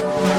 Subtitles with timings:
[0.00, 0.29] Thank you.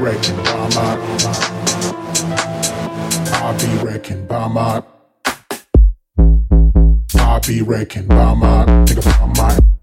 [0.00, 0.98] wrecking by my.
[3.32, 4.82] I'll be wrecking by my.
[7.16, 8.64] I'll be wrecking by my.
[8.86, 9.77] Nigga, by my.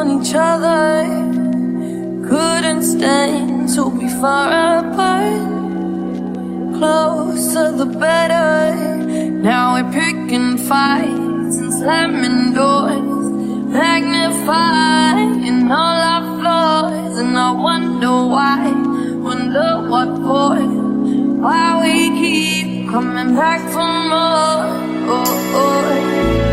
[0.00, 1.04] on each other.
[2.28, 4.48] Couldn't stand to be far
[4.80, 5.48] apart.
[6.78, 8.74] Closer the better.
[9.48, 13.24] Now we're picking fights and slamming doors,
[13.78, 17.18] magnifying all our flaws.
[17.18, 18.60] And I wonder why,
[19.28, 20.56] wonder what for,
[21.44, 24.64] why we keep coming back for more.
[25.12, 26.49] Oh, oh.